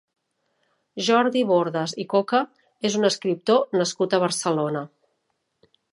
[1.07, 2.41] Jordi Bordas i Coca
[2.91, 4.83] és un escriptor nascut a Barcelona.